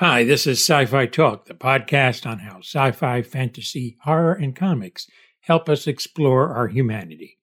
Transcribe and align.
Hi, 0.00 0.24
this 0.24 0.46
is 0.46 0.66
Sci 0.66 0.86
Fi 0.86 1.04
Talk, 1.04 1.44
the 1.44 1.52
podcast 1.52 2.24
on 2.24 2.38
how 2.38 2.60
sci 2.60 2.90
fi, 2.92 3.20
fantasy, 3.20 3.98
horror, 4.04 4.32
and 4.32 4.56
comics 4.56 5.06
help 5.40 5.68
us 5.68 5.86
explore 5.86 6.54
our 6.54 6.68
humanity. 6.68 7.36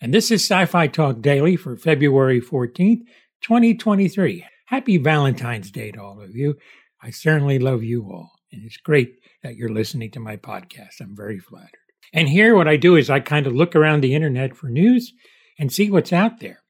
And 0.00 0.12
this 0.12 0.32
is 0.32 0.42
Sci 0.42 0.64
Fi 0.64 0.88
Talk 0.88 1.22
Daily 1.22 1.54
for 1.54 1.76
February 1.76 2.40
14th, 2.40 3.02
2023. 3.42 4.44
Happy 4.66 4.96
Valentine's 4.96 5.70
Day 5.70 5.92
to 5.92 6.02
all 6.02 6.20
of 6.20 6.34
you. 6.34 6.56
I 7.00 7.10
certainly 7.10 7.60
love 7.60 7.84
you 7.84 8.02
all, 8.10 8.32
and 8.50 8.64
it's 8.64 8.78
great 8.78 9.14
that 9.44 9.54
you're 9.54 9.72
listening 9.72 10.10
to 10.10 10.18
my 10.18 10.36
podcast. 10.36 11.00
I'm 11.00 11.14
very 11.14 11.38
flattered. 11.38 11.70
And 12.12 12.28
here, 12.28 12.56
what 12.56 12.66
I 12.66 12.78
do 12.78 12.96
is 12.96 13.10
I 13.10 13.20
kind 13.20 13.46
of 13.46 13.54
look 13.54 13.76
around 13.76 14.00
the 14.00 14.16
internet 14.16 14.56
for 14.56 14.68
news 14.68 15.12
and 15.56 15.72
see 15.72 15.88
what's 15.88 16.12
out 16.12 16.40
there. 16.40 16.61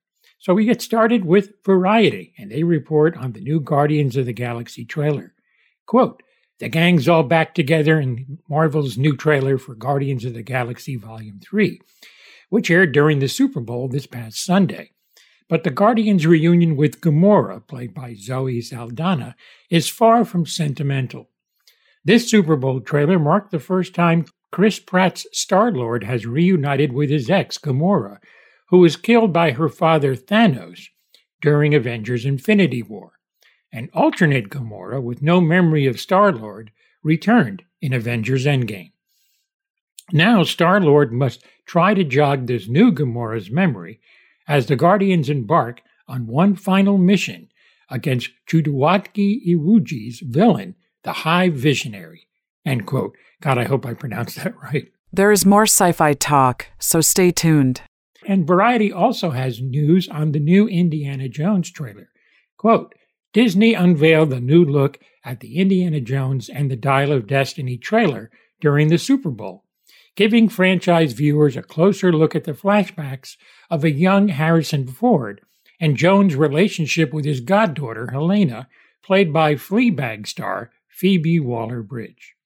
So 0.42 0.54
we 0.54 0.64
get 0.64 0.82
started 0.82 1.24
with 1.24 1.52
Variety, 1.64 2.34
and 2.36 2.50
they 2.50 2.64
report 2.64 3.16
on 3.16 3.30
the 3.30 3.40
new 3.40 3.60
Guardians 3.60 4.16
of 4.16 4.26
the 4.26 4.32
Galaxy 4.32 4.84
trailer. 4.84 5.34
Quote, 5.86 6.20
the 6.58 6.68
gang's 6.68 7.08
all 7.08 7.22
back 7.22 7.54
together 7.54 8.00
in 8.00 8.40
Marvel's 8.48 8.98
new 8.98 9.16
trailer 9.16 9.56
for 9.56 9.76
Guardians 9.76 10.24
of 10.24 10.34
the 10.34 10.42
Galaxy 10.42 10.96
Volume 10.96 11.38
3, 11.38 11.80
which 12.48 12.72
aired 12.72 12.90
during 12.90 13.20
the 13.20 13.28
Super 13.28 13.60
Bowl 13.60 13.86
this 13.86 14.08
past 14.08 14.42
Sunday. 14.42 14.90
But 15.48 15.62
the 15.62 15.70
Guardians' 15.70 16.26
reunion 16.26 16.74
with 16.74 17.00
Gamora, 17.00 17.64
played 17.64 17.94
by 17.94 18.14
Zoe 18.14 18.60
Saldana, 18.62 19.36
is 19.70 19.88
far 19.88 20.24
from 20.24 20.44
sentimental. 20.44 21.28
This 22.04 22.28
Super 22.28 22.56
Bowl 22.56 22.80
trailer 22.80 23.20
marked 23.20 23.52
the 23.52 23.60
first 23.60 23.94
time 23.94 24.24
Chris 24.50 24.80
Pratt's 24.80 25.24
Star 25.30 25.70
Lord 25.70 26.02
has 26.02 26.26
reunited 26.26 26.92
with 26.92 27.10
his 27.10 27.30
ex, 27.30 27.58
Gamora, 27.58 28.18
who 28.72 28.78
was 28.78 28.96
killed 28.96 29.34
by 29.34 29.50
her 29.50 29.68
father 29.68 30.16
Thanos 30.16 30.88
during 31.42 31.74
Avengers 31.74 32.24
Infinity 32.24 32.82
War. 32.82 33.12
An 33.70 33.90
alternate 33.92 34.48
Gamora 34.48 35.00
with 35.00 35.20
no 35.20 35.42
memory 35.42 35.86
of 35.86 36.00
Star 36.00 36.32
Lord 36.32 36.72
returned 37.02 37.64
in 37.82 37.92
Avengers 37.92 38.46
Endgame. 38.46 38.92
Now 40.10 40.42
Star 40.42 40.80
Lord 40.80 41.12
must 41.12 41.44
try 41.66 41.92
to 41.92 42.02
jog 42.02 42.46
this 42.46 42.66
new 42.66 42.90
Gamora's 42.90 43.50
memory 43.50 44.00
as 44.48 44.66
the 44.66 44.76
Guardians 44.76 45.28
embark 45.28 45.82
on 46.08 46.26
one 46.26 46.56
final 46.56 46.96
mission 46.96 47.50
against 47.90 48.30
Chukwuemeka 48.48 49.46
Iwuji's 49.46 50.20
villain, 50.20 50.76
the 51.04 51.12
High 51.12 51.50
Visionary. 51.50 52.26
End 52.64 52.86
quote. 52.86 53.18
God, 53.42 53.58
I 53.58 53.64
hope 53.64 53.84
I 53.84 53.92
pronounced 53.92 54.36
that 54.36 54.54
right. 54.62 54.90
There 55.12 55.30
is 55.30 55.44
more 55.44 55.64
sci 55.64 55.92
fi 55.92 56.14
talk, 56.14 56.68
so 56.78 57.02
stay 57.02 57.30
tuned. 57.30 57.82
And 58.26 58.46
Variety 58.46 58.92
also 58.92 59.30
has 59.30 59.60
news 59.60 60.08
on 60.08 60.32
the 60.32 60.40
new 60.40 60.68
Indiana 60.68 61.28
Jones 61.28 61.70
trailer. 61.70 62.10
Quote 62.56 62.94
Disney 63.32 63.74
unveiled 63.74 64.30
the 64.30 64.40
new 64.40 64.64
look 64.64 64.98
at 65.24 65.40
the 65.40 65.56
Indiana 65.56 66.00
Jones 66.00 66.48
and 66.48 66.70
the 66.70 66.76
Dial 66.76 67.12
of 67.12 67.26
Destiny 67.26 67.76
trailer 67.76 68.30
during 68.60 68.88
the 68.88 68.98
Super 68.98 69.30
Bowl, 69.30 69.64
giving 70.16 70.48
franchise 70.48 71.12
viewers 71.12 71.56
a 71.56 71.62
closer 71.62 72.12
look 72.12 72.36
at 72.36 72.44
the 72.44 72.52
flashbacks 72.52 73.36
of 73.70 73.84
a 73.84 73.90
young 73.90 74.28
Harrison 74.28 74.86
Ford 74.86 75.40
and 75.80 75.96
Jones' 75.96 76.36
relationship 76.36 77.12
with 77.12 77.24
his 77.24 77.40
goddaughter, 77.40 78.10
Helena, 78.12 78.68
played 79.02 79.32
by 79.32 79.54
Fleabag 79.54 80.26
star 80.26 80.70
Phoebe 80.88 81.40
Waller 81.40 81.82
Bridge. 81.82 82.36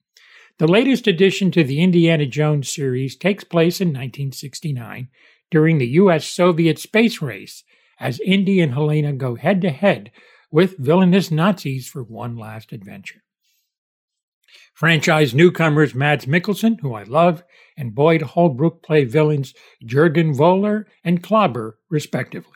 The 0.57 0.67
latest 0.67 1.05
addition 1.05 1.51
to 1.51 1.63
the 1.63 1.81
Indiana 1.81 2.25
Jones 2.25 2.67
series 2.67 3.15
takes 3.15 3.43
place 3.43 3.79
in 3.79 3.89
1969 3.89 5.09
during 5.51 5.77
the 5.77 5.87
U.S. 5.87 6.27
Soviet 6.27 6.79
space 6.79 7.21
race 7.21 7.63
as 7.99 8.19
Indy 8.19 8.59
and 8.59 8.73
Helena 8.73 9.13
go 9.13 9.35
head 9.35 9.61
to 9.61 9.69
head 9.69 10.11
with 10.51 10.77
villainous 10.77 11.31
Nazis 11.31 11.87
for 11.87 12.03
one 12.03 12.37
last 12.37 12.71
adventure. 12.71 13.23
Franchise 14.73 15.33
newcomers 15.33 15.95
Mads 15.95 16.25
Mikkelsen, 16.25 16.79
who 16.81 16.93
I 16.93 17.03
love, 17.03 17.43
and 17.75 17.95
Boyd 17.95 18.21
Holbrook 18.21 18.83
play 18.83 19.05
villains 19.05 19.53
Jurgen 19.83 20.33
Voller 20.33 20.85
and 21.03 21.23
Klaber, 21.23 21.73
respectively. 21.89 22.51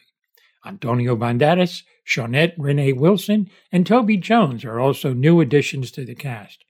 Antonio 0.66 1.16
Banderas, 1.16 1.84
Shaunette 2.08 2.54
Renee 2.58 2.94
Wilson, 2.94 3.50
and 3.72 3.86
Toby 3.86 4.18
Jones 4.18 4.64
are 4.64 4.80
also 4.80 5.14
new 5.14 5.42
additions 5.42 5.92
to 5.92 6.06
the 6.06 6.16
cast. 6.16 6.64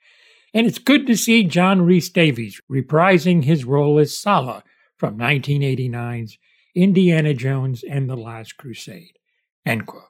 And 0.54 0.66
it's 0.66 0.80
good 0.80 1.06
to 1.08 1.18
see 1.18 1.44
John 1.44 1.82
Rhys-Davies 1.82 2.62
reprising 2.72 3.44
his 3.44 3.66
role 3.66 4.00
as 4.00 4.18
Sallah 4.18 4.64
from 5.02 5.18
1989's 5.18 6.38
Indiana 6.76 7.34
Jones 7.34 7.84
and 7.84 8.08
the 8.08 8.16
Last 8.16 8.56
Crusade. 8.56 9.18
End 9.66 9.88
quote. 9.88 10.04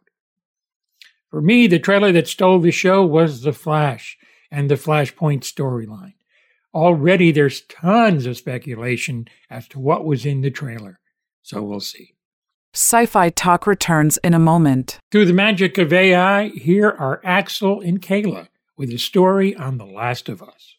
For 1.30 1.40
me, 1.40 1.68
the 1.68 1.80
trailer 1.80 2.12
that 2.12 2.28
stole 2.28 2.60
the 2.60 2.72
show 2.72 3.06
was 3.06 3.42
The 3.42 3.54
Flash 3.54 4.18
and 4.52 4.70
the 4.70 4.76
Flashpoint 4.76 5.44
storyline. 5.44 6.16
Already 6.74 7.32
there's 7.32 7.62
tons 7.62 8.26
of 8.26 8.36
speculation 8.36 9.30
as 9.50 9.66
to 9.70 9.80
what 9.80 10.04
was 10.04 10.26
in 10.26 10.42
the 10.42 10.52
trailer, 10.52 11.00
so 11.42 11.64
we'll 11.64 11.80
see. 11.80 12.16
Sci 12.74 13.06
fi 13.06 13.30
talk 13.30 13.66
returns 13.66 14.18
in 14.18 14.34
a 14.34 14.40
moment. 14.40 15.00
Through 15.10 15.28
the 15.28 15.32
magic 15.32 15.78
of 15.78 15.94
AI, 15.94 16.50
here 16.50 16.90
are 16.90 17.22
Axel 17.24 17.80
and 17.80 18.02
Kayla 18.02 18.50
with 18.76 18.90
a 18.90 18.98
story 18.98 19.56
on 19.56 19.78
The 19.78 19.86
Last 19.86 20.28
of 20.28 20.44
Us. 20.44 20.76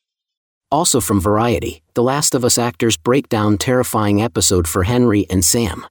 Also 0.72 1.00
from 1.00 1.20
Variety, 1.20 1.82
The 1.92 2.02
Last 2.02 2.34
of 2.34 2.46
Us 2.46 2.56
actors 2.56 2.96
break 2.96 3.28
down 3.28 3.58
terrifying 3.58 4.22
episode 4.22 4.66
for 4.66 4.84
Henry 4.84 5.26
and 5.28 5.44
Sam. 5.44 5.84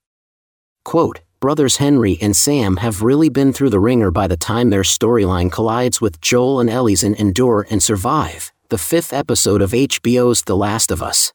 Quote, 0.83 1.19
Brothers 1.39 1.77
Henry 1.77 2.17
and 2.19 2.35
Sam 2.35 2.77
have 2.77 3.03
really 3.03 3.29
been 3.29 3.53
through 3.53 3.69
the 3.69 3.79
ringer 3.79 4.09
by 4.09 4.25
the 4.25 4.35
time 4.35 4.71
their 4.71 4.81
storyline 4.81 5.51
collides 5.51 6.01
with 6.01 6.19
Joel 6.19 6.59
and 6.59 6.67
Ellie's 6.67 7.03
in 7.03 7.13
Endure 7.13 7.67
and 7.69 7.81
Survive, 7.83 8.51
the 8.69 8.79
fifth 8.79 9.13
episode 9.13 9.61
of 9.61 9.69
HBO's 9.69 10.41
The 10.41 10.57
Last 10.57 10.89
of 10.89 11.03
Us. 11.03 11.31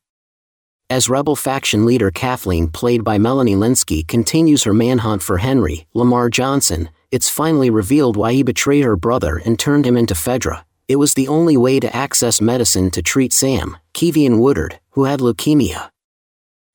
As 0.91 1.09
Rebel 1.09 1.37
faction 1.37 1.87
leader 1.87 2.11
Kathleen, 2.11 2.67
played 2.67 3.05
by 3.05 3.17
Melanie 3.17 3.55
Lynskey, 3.55 4.09
continues 4.09 4.65
her 4.65 4.75
manhunt 4.75 5.23
for 5.23 5.39
Henry, 5.39 5.87
Lamar 5.95 6.31
Johnson, 6.31 6.91
it's 7.13 7.31
finally 7.31 7.71
revealed 7.71 8.17
why 8.17 8.33
he 8.33 8.43
betrayed 8.43 8.83
her 8.83 8.97
brother 8.97 9.41
and 9.45 9.57
turned 9.57 9.87
him 9.87 9.97
into 9.97 10.15
Fedra, 10.15 10.65
it 10.89 10.97
was 10.97 11.15
the 11.15 11.27
only 11.27 11.57
way 11.57 11.81
to 11.81 11.95
access 11.95 12.41
medicine 12.41 12.91
to 12.93 13.03
treat 13.03 13.33
Sam, 13.33 13.77
Keivonn 13.93 14.39
Woodard, 14.39 14.79
who 14.91 15.05
had 15.05 15.21
leukemia. 15.21 15.91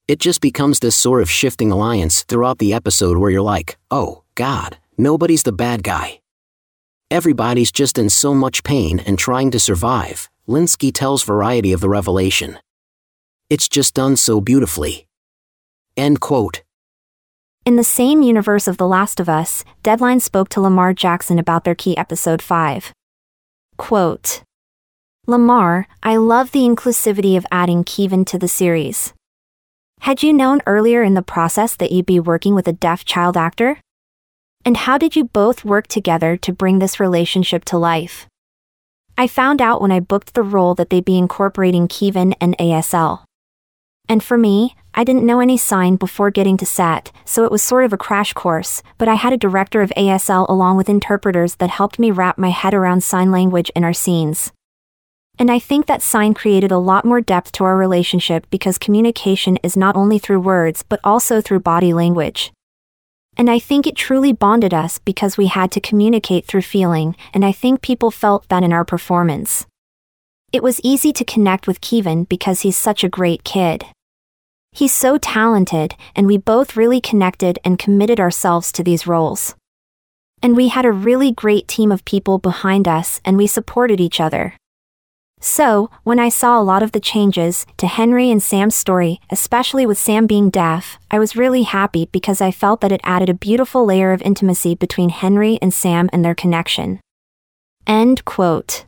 It 0.07 0.19
just 0.19 0.41
becomes 0.41 0.79
this 0.79 0.97
sort 0.97 1.21
of 1.21 1.31
shifting 1.31 1.71
alliance 1.71 2.23
throughout 2.23 2.57
the 2.57 2.73
episode 2.73 3.17
where 3.17 3.31
you're 3.31 3.41
like, 3.41 3.77
oh, 3.89 4.23
God, 4.35 4.77
nobody's 4.97 5.43
the 5.43 5.53
bad 5.53 5.83
guy. 5.83 6.19
Everybody's 7.09 7.71
just 7.71 7.97
in 7.97 8.09
so 8.09 8.33
much 8.33 8.63
pain 8.63 8.99
and 8.99 9.17
trying 9.17 9.51
to 9.51 9.59
survive, 9.59 10.29
Lynskey 10.47 10.91
tells 10.93 11.23
Variety 11.23 11.71
of 11.71 11.79
the 11.79 11.89
revelation. 11.89 12.59
It's 13.49 13.69
just 13.69 13.93
done 13.93 14.17
so 14.17 14.41
beautifully. 14.41 15.07
End 15.95 16.19
quote. 16.19 16.63
In 17.65 17.75
the 17.75 17.83
same 17.83 18.21
universe 18.21 18.67
of 18.67 18.77
The 18.77 18.87
Last 18.87 19.19
of 19.19 19.29
Us, 19.29 19.63
Deadline 19.83 20.19
spoke 20.19 20.49
to 20.49 20.61
Lamar 20.61 20.93
Jackson 20.93 21.37
about 21.37 21.63
their 21.63 21.75
key 21.75 21.95
episode 21.97 22.41
5. 22.41 22.91
Quote 23.81 24.43
Lamar, 25.25 25.87
I 26.03 26.15
love 26.17 26.51
the 26.51 26.59
inclusivity 26.59 27.35
of 27.35 27.47
adding 27.51 27.83
Kevin 27.83 28.23
to 28.25 28.37
the 28.37 28.47
series. 28.47 29.15
Had 30.01 30.21
you 30.21 30.33
known 30.33 30.61
earlier 30.67 31.01
in 31.01 31.15
the 31.15 31.23
process 31.23 31.75
that 31.77 31.91
you'd 31.91 32.05
be 32.05 32.19
working 32.19 32.53
with 32.53 32.67
a 32.67 32.73
deaf 32.73 33.03
child 33.05 33.35
actor? 33.35 33.79
And 34.63 34.77
how 34.77 34.99
did 34.99 35.15
you 35.15 35.23
both 35.23 35.65
work 35.65 35.87
together 35.87 36.37
to 36.37 36.53
bring 36.53 36.77
this 36.77 36.99
relationship 36.99 37.65
to 37.65 37.77
life? 37.79 38.27
I 39.17 39.25
found 39.25 39.63
out 39.63 39.81
when 39.81 39.91
I 39.91 39.99
booked 39.99 40.35
the 40.35 40.43
role 40.43 40.75
that 40.75 40.91
they'd 40.91 41.03
be 41.03 41.17
incorporating 41.17 41.87
Kevin 41.87 42.35
and 42.39 42.55
ASL. 42.59 43.23
And 44.07 44.23
for 44.23 44.37
me, 44.37 44.75
I 44.93 45.05
didn't 45.05 45.25
know 45.25 45.39
any 45.39 45.57
sign 45.57 45.95
before 45.95 46.31
getting 46.31 46.57
to 46.57 46.65
set, 46.65 47.11
so 47.23 47.45
it 47.45 47.51
was 47.51 47.63
sort 47.63 47.85
of 47.85 47.93
a 47.93 47.97
crash 47.97 48.33
course, 48.33 48.83
but 48.97 49.07
I 49.07 49.15
had 49.15 49.31
a 49.31 49.37
director 49.37 49.81
of 49.81 49.93
ASL 49.95 50.49
along 50.49 50.75
with 50.75 50.89
interpreters 50.89 51.55
that 51.55 51.69
helped 51.69 51.97
me 51.97 52.11
wrap 52.11 52.37
my 52.37 52.49
head 52.49 52.73
around 52.73 53.03
sign 53.03 53.31
language 53.31 53.71
in 53.73 53.85
our 53.85 53.93
scenes. 53.93 54.51
And 55.39 55.49
I 55.49 55.59
think 55.59 55.85
that 55.85 56.01
sign 56.01 56.33
created 56.33 56.71
a 56.71 56.77
lot 56.77 57.05
more 57.05 57.21
depth 57.21 57.53
to 57.53 57.63
our 57.63 57.77
relationship 57.77 58.45
because 58.49 58.77
communication 58.77 59.57
is 59.63 59.77
not 59.77 59.95
only 59.95 60.19
through 60.19 60.41
words 60.41 60.83
but 60.83 60.99
also 61.03 61.39
through 61.39 61.61
body 61.61 61.93
language. 61.93 62.51
And 63.37 63.49
I 63.49 63.59
think 63.59 63.87
it 63.87 63.95
truly 63.95 64.33
bonded 64.33 64.73
us 64.73 64.99
because 64.99 65.37
we 65.37 65.47
had 65.47 65.71
to 65.71 65.79
communicate 65.79 66.45
through 66.45 66.63
feeling, 66.63 67.15
and 67.33 67.45
I 67.45 67.53
think 67.53 67.81
people 67.81 68.11
felt 68.11 68.47
that 68.49 68.61
in 68.61 68.73
our 68.73 68.83
performance. 68.83 69.65
It 70.51 70.61
was 70.61 70.81
easy 70.83 71.13
to 71.13 71.23
connect 71.23 71.65
with 71.65 71.79
Kevin 71.79 72.25
because 72.25 72.61
he's 72.61 72.75
such 72.75 73.05
a 73.05 73.09
great 73.09 73.45
kid. 73.45 73.85
He's 74.73 74.93
so 74.93 75.17
talented, 75.17 75.95
and 76.15 76.27
we 76.27 76.37
both 76.37 76.77
really 76.77 77.01
connected 77.01 77.59
and 77.65 77.77
committed 77.77 78.19
ourselves 78.19 78.71
to 78.71 78.83
these 78.83 79.05
roles. 79.05 79.55
And 80.41 80.55
we 80.55 80.69
had 80.69 80.85
a 80.85 80.91
really 80.91 81.31
great 81.31 81.67
team 81.67 81.91
of 81.91 82.05
people 82.05 82.39
behind 82.39 82.87
us, 82.87 83.19
and 83.25 83.37
we 83.37 83.47
supported 83.47 83.99
each 83.99 84.19
other. 84.19 84.55
So, 85.43 85.89
when 86.03 86.19
I 86.19 86.29
saw 86.29 86.59
a 86.59 86.63
lot 86.63 86.83
of 86.83 86.91
the 86.91 86.99
changes 86.99 87.65
to 87.77 87.87
Henry 87.87 88.29
and 88.29 88.41
Sam's 88.41 88.75
story, 88.75 89.19
especially 89.31 89.87
with 89.87 89.97
Sam 89.97 90.27
being 90.27 90.51
deaf, 90.51 90.99
I 91.09 91.17
was 91.17 91.35
really 91.35 91.63
happy 91.63 92.07
because 92.11 92.41
I 92.41 92.51
felt 92.51 92.79
that 92.81 92.91
it 92.91 93.01
added 93.03 93.27
a 93.27 93.33
beautiful 93.33 93.83
layer 93.83 94.13
of 94.13 94.21
intimacy 94.21 94.75
between 94.75 95.09
Henry 95.09 95.57
and 95.61 95.73
Sam 95.73 96.09
and 96.13 96.23
their 96.23 96.35
connection. 96.35 97.01
End 97.87 98.23
quote. 98.23 98.85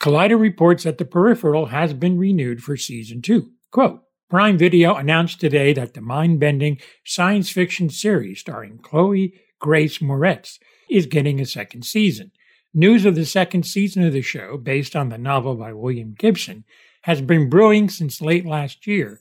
Collider 0.00 0.38
reports 0.40 0.84
that 0.84 0.98
The 0.98 1.04
Peripheral 1.04 1.66
has 1.66 1.92
been 1.92 2.18
renewed 2.18 2.62
for 2.62 2.76
season 2.76 3.20
two. 3.20 3.50
Quote, 3.72 4.02
Prime 4.28 4.58
Video 4.58 4.96
announced 4.96 5.38
today 5.38 5.72
that 5.72 5.94
the 5.94 6.00
mind 6.00 6.40
bending 6.40 6.80
science 7.04 7.48
fiction 7.48 7.88
series 7.88 8.40
starring 8.40 8.78
Chloe 8.78 9.34
Grace 9.60 9.98
Moretz 9.98 10.58
is 10.90 11.06
getting 11.06 11.40
a 11.40 11.46
second 11.46 11.84
season. 11.84 12.32
News 12.74 13.04
of 13.04 13.14
the 13.14 13.24
second 13.24 13.62
season 13.62 14.02
of 14.02 14.12
the 14.12 14.22
show, 14.22 14.56
based 14.56 14.96
on 14.96 15.10
the 15.10 15.16
novel 15.16 15.54
by 15.54 15.72
William 15.72 16.12
Gibson, 16.18 16.64
has 17.02 17.20
been 17.20 17.48
brewing 17.48 17.88
since 17.88 18.20
late 18.20 18.44
last 18.44 18.84
year 18.84 19.20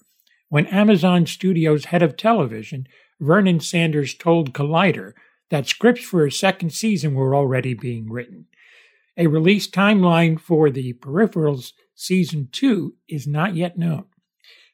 when 0.49 0.65
Amazon 0.67 1.27
Studios 1.27 1.85
head 1.85 2.01
of 2.01 2.17
television, 2.17 2.87
Vernon 3.19 3.59
Sanders, 3.59 4.15
told 4.15 4.53
Collider 4.53 5.13
that 5.51 5.67
scripts 5.67 6.03
for 6.03 6.25
a 6.25 6.31
second 6.31 6.71
season 6.71 7.13
were 7.13 7.35
already 7.35 7.75
being 7.75 8.11
written. 8.11 8.47
A 9.17 9.27
release 9.27 9.69
timeline 9.69 10.39
for 10.39 10.71
The 10.71 10.93
Peripherals 10.93 11.73
Season 11.93 12.49
2 12.51 12.95
is 13.07 13.27
not 13.27 13.55
yet 13.55 13.77
known. 13.77 14.05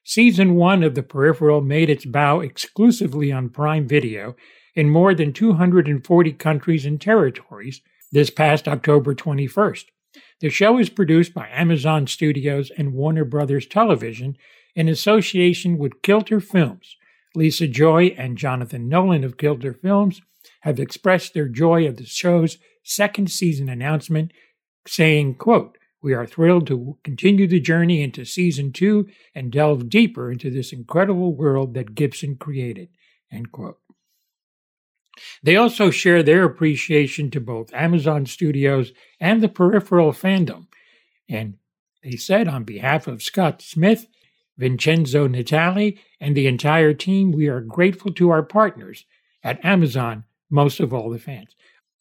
Season 0.03 0.55
1 0.55 0.83
of 0.83 0.95
The 0.95 1.03
Peripheral 1.03 1.61
made 1.61 1.89
its 1.89 2.05
bow 2.05 2.39
exclusively 2.39 3.31
on 3.31 3.49
Prime 3.49 3.87
Video 3.87 4.35
in 4.75 4.89
more 4.89 5.13
than 5.13 5.31
240 5.31 6.33
countries 6.33 6.85
and 6.85 6.99
territories 6.99 7.81
this 8.11 8.31
past 8.31 8.67
October 8.67 9.13
21st. 9.13 9.85
The 10.39 10.49
show 10.49 10.79
is 10.79 10.89
produced 10.89 11.35
by 11.35 11.49
Amazon 11.49 12.07
Studios 12.07 12.71
and 12.77 12.93
Warner 12.93 13.23
Brothers 13.23 13.67
Television 13.67 14.37
in 14.75 14.89
association 14.89 15.77
with 15.77 16.01
Kilter 16.01 16.39
Films. 16.39 16.95
Lisa 17.35 17.67
Joy 17.67 18.07
and 18.17 18.37
Jonathan 18.37 18.89
Nolan 18.89 19.23
of 19.23 19.37
Kilter 19.37 19.73
Films 19.73 20.21
have 20.61 20.79
expressed 20.79 21.33
their 21.33 21.47
joy 21.47 21.87
of 21.87 21.97
the 21.97 22.05
show's 22.05 22.57
second 22.83 23.29
season 23.29 23.69
announcement, 23.69 24.31
saying, 24.87 25.35
quote, 25.35 25.77
we 26.01 26.13
are 26.13 26.25
thrilled 26.25 26.67
to 26.67 26.97
continue 27.03 27.47
the 27.47 27.59
journey 27.59 28.01
into 28.01 28.25
season 28.25 28.71
two 28.71 29.07
and 29.35 29.51
delve 29.51 29.89
deeper 29.89 30.31
into 30.31 30.49
this 30.49 30.73
incredible 30.73 31.35
world 31.35 31.73
that 31.75 31.95
Gibson 31.95 32.35
created. 32.35 32.89
They 35.43 35.55
also 35.55 35.91
share 35.91 36.23
their 36.23 36.43
appreciation 36.43 37.29
to 37.31 37.39
both 37.39 37.73
Amazon 37.73 38.25
Studios 38.25 38.91
and 39.19 39.41
the 39.41 39.49
peripheral 39.49 40.11
fandom. 40.11 40.67
And 41.29 41.57
they 42.03 42.15
said, 42.17 42.47
on 42.47 42.63
behalf 42.63 43.07
of 43.07 43.21
Scott 43.21 43.61
Smith, 43.61 44.07
Vincenzo 44.57 45.27
Natali, 45.27 45.99
and 46.19 46.35
the 46.35 46.47
entire 46.47 46.93
team, 46.93 47.31
we 47.31 47.47
are 47.47 47.61
grateful 47.61 48.11
to 48.13 48.29
our 48.29 48.43
partners 48.43 49.05
at 49.43 49.63
Amazon, 49.63 50.23
most 50.49 50.79
of 50.79 50.93
all 50.93 51.09
the 51.09 51.19
fans. 51.19 51.55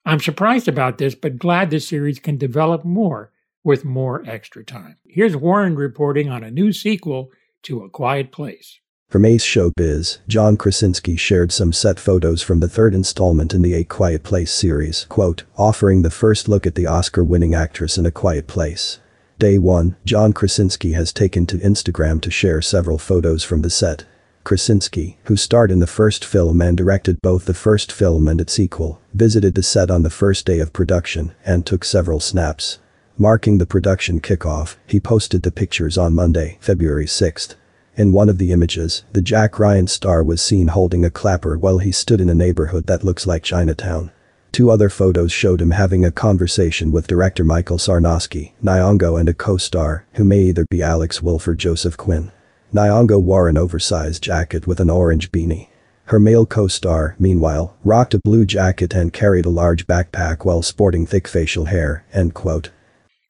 I'm 0.04 0.20
surprised 0.20 0.68
about 0.68 0.98
this, 0.98 1.14
but 1.14 1.38
glad 1.38 1.70
the 1.70 1.80
series 1.80 2.18
can 2.18 2.38
develop 2.38 2.84
more 2.84 3.30
with 3.62 3.84
more 3.84 4.22
extra 4.26 4.64
time. 4.64 4.96
Here's 5.06 5.36
Warren 5.36 5.76
reporting 5.76 6.28
on 6.28 6.42
a 6.42 6.50
new 6.50 6.72
sequel 6.72 7.30
to 7.62 7.82
A 7.82 7.90
Quiet 7.90 8.32
Place. 8.32 8.80
From 9.08 9.24
Ace 9.24 9.44
Showbiz, 9.44 10.18
John 10.28 10.56
Krasinski 10.56 11.16
shared 11.16 11.50
some 11.50 11.72
set 11.72 11.98
photos 11.98 12.42
from 12.42 12.60
the 12.60 12.68
third 12.68 12.94
installment 12.94 13.52
in 13.52 13.60
the 13.62 13.74
A 13.74 13.82
Quiet 13.82 14.22
Place 14.22 14.52
series, 14.52 15.04
quote, 15.08 15.42
offering 15.58 16.02
the 16.02 16.10
first 16.10 16.48
look 16.48 16.64
at 16.64 16.76
the 16.76 16.86
Oscar-winning 16.86 17.52
actress 17.52 17.98
in 17.98 18.06
A 18.06 18.12
Quiet 18.12 18.46
Place. 18.46 19.00
Day 19.38 19.58
1, 19.58 19.96
John 20.04 20.32
Krasinski 20.32 20.92
has 20.92 21.12
taken 21.12 21.44
to 21.46 21.58
Instagram 21.58 22.20
to 22.20 22.30
share 22.30 22.62
several 22.62 22.98
photos 22.98 23.42
from 23.42 23.62
the 23.62 23.70
set. 23.70 24.04
Krasinski, 24.44 25.18
who 25.24 25.36
starred 25.36 25.70
in 25.70 25.80
the 25.80 25.86
first 25.86 26.24
film 26.24 26.60
and 26.62 26.76
directed 26.76 27.20
both 27.20 27.46
the 27.46 27.54
first 27.54 27.90
film 27.90 28.28
and 28.28 28.40
its 28.40 28.52
sequel, 28.52 29.00
visited 29.12 29.54
the 29.54 29.62
set 29.62 29.90
on 29.90 30.02
the 30.02 30.08
first 30.10 30.46
day 30.46 30.60
of 30.60 30.72
production 30.72 31.34
and 31.44 31.66
took 31.66 31.84
several 31.84 32.20
snaps. 32.20 32.78
Marking 33.20 33.58
the 33.58 33.66
production 33.66 34.18
kickoff, 34.18 34.76
he 34.86 34.98
posted 34.98 35.42
the 35.42 35.52
pictures 35.52 35.98
on 35.98 36.14
Monday, 36.14 36.56
February 36.58 37.06
6. 37.06 37.54
In 37.94 38.12
one 38.12 38.30
of 38.30 38.38
the 38.38 38.50
images, 38.50 39.04
the 39.12 39.20
Jack 39.20 39.58
Ryan 39.58 39.88
star 39.88 40.24
was 40.24 40.40
seen 40.40 40.68
holding 40.68 41.04
a 41.04 41.10
clapper 41.10 41.58
while 41.58 41.76
he 41.76 41.92
stood 41.92 42.18
in 42.18 42.30
a 42.30 42.34
neighborhood 42.34 42.86
that 42.86 43.04
looks 43.04 43.26
like 43.26 43.42
Chinatown. 43.42 44.10
Two 44.52 44.70
other 44.70 44.88
photos 44.88 45.32
showed 45.32 45.60
him 45.60 45.72
having 45.72 46.02
a 46.02 46.10
conversation 46.10 46.92
with 46.92 47.08
director 47.08 47.44
Michael 47.44 47.76
Sarnoski, 47.76 48.52
Nyong'o 48.64 49.20
and 49.20 49.28
a 49.28 49.34
co-star, 49.34 50.06
who 50.14 50.24
may 50.24 50.40
either 50.44 50.64
be 50.70 50.82
Alex 50.82 51.20
Wolff 51.20 51.46
or 51.46 51.54
Joseph 51.54 51.98
Quinn. 51.98 52.32
Nyong'o 52.72 53.20
wore 53.20 53.50
an 53.50 53.58
oversized 53.58 54.22
jacket 54.22 54.66
with 54.66 54.80
an 54.80 54.88
orange 54.88 55.30
beanie. 55.30 55.68
Her 56.04 56.18
male 56.18 56.46
co-star, 56.46 57.16
meanwhile, 57.18 57.76
rocked 57.84 58.14
a 58.14 58.20
blue 58.24 58.46
jacket 58.46 58.94
and 58.94 59.12
carried 59.12 59.44
a 59.44 59.50
large 59.50 59.86
backpack 59.86 60.46
while 60.46 60.62
sporting 60.62 61.04
thick 61.04 61.28
facial 61.28 61.66
hair, 61.66 62.06
end 62.14 62.32
quote. 62.32 62.70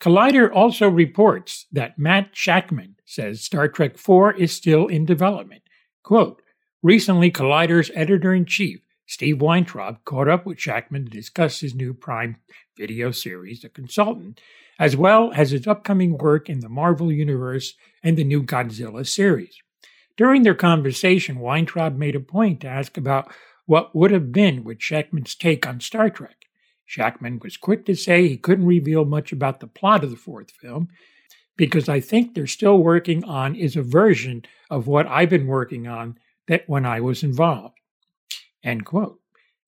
Collider 0.00 0.50
also 0.50 0.88
reports 0.88 1.66
that 1.70 1.98
Matt 1.98 2.32
Shakman 2.34 2.94
says 3.04 3.42
Star 3.42 3.68
Trek 3.68 3.96
IV 3.96 4.40
is 4.40 4.50
still 4.50 4.86
in 4.86 5.04
development. 5.04 5.62
Quote, 6.02 6.40
Recently, 6.82 7.30
Collider's 7.30 7.90
editor 7.94 8.32
in 8.32 8.46
chief, 8.46 8.80
Steve 9.06 9.42
Weintraub, 9.42 10.02
caught 10.06 10.28
up 10.28 10.46
with 10.46 10.56
Shakman 10.56 11.04
to 11.04 11.10
discuss 11.10 11.60
his 11.60 11.74
new 11.74 11.92
Prime 11.92 12.36
Video 12.78 13.10
series, 13.10 13.60
The 13.60 13.68
Consultant, 13.68 14.40
as 14.78 14.96
well 14.96 15.30
as 15.34 15.50
his 15.50 15.66
upcoming 15.66 16.16
work 16.16 16.48
in 16.48 16.60
the 16.60 16.70
Marvel 16.70 17.12
Universe 17.12 17.74
and 18.02 18.16
the 18.16 18.24
new 18.24 18.42
Godzilla 18.42 19.06
series. 19.06 19.58
During 20.16 20.42
their 20.42 20.54
conversation, 20.54 21.40
Weintraub 21.40 21.98
made 21.98 22.16
a 22.16 22.20
point 22.20 22.62
to 22.62 22.68
ask 22.68 22.96
about 22.96 23.30
what 23.66 23.94
would 23.94 24.10
have 24.12 24.32
been 24.32 24.64
with 24.64 24.78
Shakman's 24.78 25.34
take 25.34 25.66
on 25.66 25.80
Star 25.80 26.08
Trek. 26.08 26.39
Shakman 26.90 27.40
was 27.40 27.56
quick 27.56 27.86
to 27.86 27.94
say 27.94 28.26
he 28.26 28.36
couldn't 28.36 28.66
reveal 28.66 29.04
much 29.04 29.30
about 29.30 29.60
the 29.60 29.68
plot 29.68 30.02
of 30.02 30.10
the 30.10 30.16
fourth 30.16 30.50
film 30.50 30.88
because 31.56 31.88
I 31.88 32.00
think 32.00 32.34
they're 32.34 32.48
still 32.48 32.78
working 32.78 33.22
on 33.24 33.54
is 33.54 33.76
a 33.76 33.82
version 33.82 34.42
of 34.70 34.88
what 34.88 35.06
I've 35.06 35.30
been 35.30 35.46
working 35.46 35.86
on 35.86 36.18
that 36.48 36.64
when 36.66 36.84
I 36.84 37.00
was 37.00 37.22
involved. 37.22 37.78
End 38.64 38.84
quote. 38.84 39.20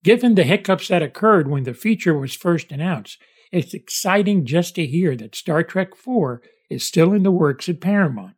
Given 0.03 0.35
the 0.35 0.43
hiccups 0.43 0.89
that 0.89 1.03
occurred 1.03 1.49
when 1.49 1.63
the 1.63 1.75
feature 1.75 2.19
was 2.19 2.35
first 2.35 2.73
announced, 2.73 3.19
it's 3.53 3.73
exciting 3.73 4.45
just 4.45 4.75
to 4.75 4.87
hear 4.87 5.15
that 5.17 5.37
Star 5.37 5.63
Trek 5.63 5.91
IV 5.93 6.41
is 6.71 6.85
still 6.85 7.13
in 7.13 7.23
the 7.23 7.31
works 7.31 7.69
at 7.69 7.81
Paramount. 7.81 8.35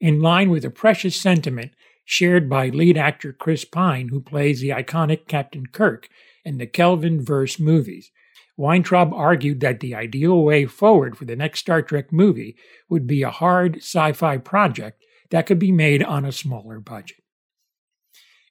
In 0.00 0.20
line 0.20 0.48
with 0.48 0.64
a 0.64 0.70
precious 0.70 1.14
sentiment 1.14 1.72
shared 2.06 2.48
by 2.48 2.68
lead 2.68 2.96
actor 2.96 3.34
Chris 3.34 3.66
Pine, 3.66 4.08
who 4.08 4.20
plays 4.20 4.60
the 4.60 4.70
iconic 4.70 5.28
Captain 5.28 5.66
Kirk 5.66 6.08
in 6.44 6.58
the 6.58 6.66
Kelvin 6.66 7.24
verse 7.24 7.58
movies. 7.58 8.10
Weintraub 8.56 9.12
argued 9.14 9.60
that 9.60 9.80
the 9.80 9.94
ideal 9.94 10.42
way 10.42 10.66
forward 10.66 11.16
for 11.16 11.24
the 11.24 11.36
next 11.36 11.60
Star 11.60 11.82
Trek 11.82 12.12
movie 12.12 12.56
would 12.88 13.06
be 13.06 13.22
a 13.22 13.30
hard 13.30 13.76
sci 13.76 14.12
fi 14.12 14.36
project 14.36 15.02
that 15.30 15.46
could 15.46 15.58
be 15.58 15.72
made 15.72 16.02
on 16.02 16.24
a 16.24 16.32
smaller 16.32 16.78
budget. 16.78 17.16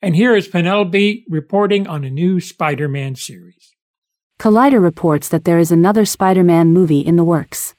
And 0.01 0.15
here 0.15 0.35
is 0.35 0.47
Penelope 0.47 1.25
reporting 1.29 1.85
on 1.87 2.03
a 2.03 2.09
new 2.09 2.39
Spider 2.39 2.87
Man 2.87 3.15
series. 3.15 3.75
Collider 4.39 4.81
reports 4.81 5.29
that 5.29 5.45
there 5.45 5.59
is 5.59 5.71
another 5.71 6.05
Spider 6.05 6.43
Man 6.43 6.73
movie 6.73 7.01
in 7.01 7.15
the 7.15 7.23
works. 7.23 7.75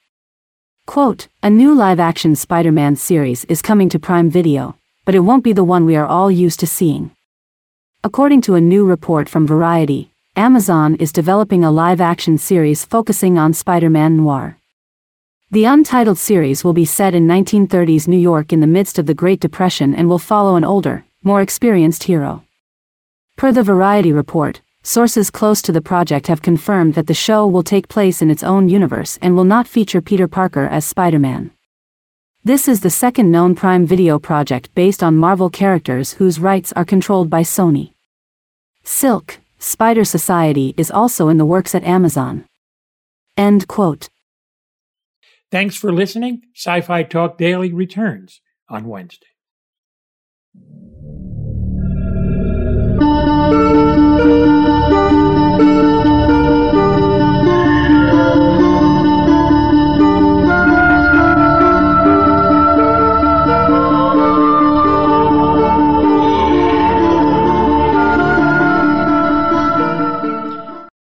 Quote, 0.87 1.27
a 1.43 1.51
new 1.51 1.75
live 1.75 1.99
action 1.99 2.37
Spider 2.37 2.71
Man 2.71 2.95
series 2.95 3.45
is 3.47 3.61
coming 3.61 3.89
to 3.89 3.99
Prime 3.99 4.31
Video, 4.31 4.77
but 5.05 5.17
it 5.17 5.21
won't 5.21 5.43
be 5.43 5.53
the 5.53 5.65
one 5.65 5.85
we 5.85 5.97
are 5.97 6.07
all 6.07 6.31
used 6.31 6.61
to 6.61 6.67
seeing. 6.67 7.11
According 8.05 8.41
to 8.43 8.57
a 8.57 8.61
new 8.61 8.85
report 8.85 9.29
from 9.29 9.47
Variety, 9.47 10.11
Amazon 10.35 10.97
is 10.97 11.13
developing 11.13 11.63
a 11.63 11.71
live 11.71 12.01
action 12.01 12.37
series 12.37 12.85
focusing 12.85 13.39
on 13.39 13.53
Spider 13.53 13.89
Man 13.89 14.17
noir. 14.17 14.59
The 15.53 15.67
untitled 15.67 16.19
series 16.19 16.65
will 16.65 16.73
be 16.73 16.85
set 16.85 17.15
in 17.15 17.29
1930s 17.29 18.09
New 18.09 18.19
York 18.19 18.53
in 18.53 18.59
the 18.59 18.67
midst 18.67 18.99
of 18.99 19.07
the 19.07 19.15
Great 19.15 19.39
Depression 19.39 19.95
and 19.95 20.09
will 20.09 20.19
follow 20.19 20.57
an 20.57 20.65
older, 20.65 21.05
more 21.23 21.43
experienced 21.43 22.03
hero. 22.03 22.43
Per 23.37 23.53
the 23.53 23.63
Variety 23.63 24.13
report, 24.13 24.63
sources 24.83 25.31
close 25.31 25.63
to 25.63 25.71
the 25.71 25.81
project 25.81 26.27
have 26.27 26.43
confirmed 26.43 26.95
that 26.95 27.07
the 27.07 27.15
show 27.15 27.47
will 27.47 27.63
take 27.63 27.87
place 27.87 28.21
in 28.21 28.31
its 28.31 28.43
own 28.43 28.69
universe 28.69 29.17
and 29.23 29.37
will 29.37 29.45
not 29.45 29.69
feature 29.69 30.01
Peter 30.03 30.27
Parker 30.27 30.67
as 30.67 30.85
Spider 30.85 31.21
Man. 31.21 31.53
This 32.43 32.67
is 32.67 32.81
the 32.81 32.91
second 32.91 33.31
known 33.31 33.55
Prime 33.55 33.87
Video 33.87 34.19
project 34.19 34.75
based 34.75 35.05
on 35.05 35.17
Marvel 35.17 35.49
characters 35.49 36.15
whose 36.15 36.41
rights 36.41 36.73
are 36.73 36.85
controlled 36.85 37.31
by 37.31 37.43
Sony. 37.43 37.92
Silk, 38.83 39.39
Spider 39.59 40.05
Society 40.05 40.75
is 40.77 40.91
also 40.91 41.29
in 41.29 41.37
the 41.37 41.47
works 41.47 41.75
at 41.75 41.85
Amazon. 41.85 42.45
End 43.37 43.69
quote. 43.69 44.09
Thanks 45.51 45.77
for 45.77 45.93
listening. 45.93 46.43
Sci 46.55 46.81
Fi 46.81 47.03
Talk 47.03 47.39
Daily 47.39 47.73
returns 47.73 48.41
on 48.69 48.89
Wednesday. 48.89 49.27